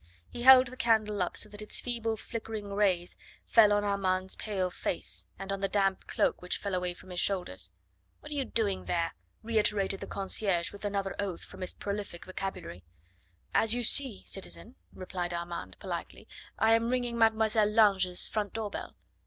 [0.27, 3.15] He held the candle up so that its feeble flickering rays
[3.45, 7.19] fell on Armand's pale face, and on the damp cloak which fell away from his
[7.19, 7.71] shoulders.
[8.19, 12.83] "What are you doing there?" reiterated the concierge with another oath from his prolific vocabulary.
[13.53, 16.27] "As you see, citizen," replied Armand politely,
[16.57, 18.95] "I am ringing Mademoiselle Lange's front door bell."